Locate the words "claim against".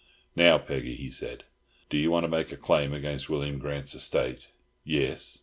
2.57-3.29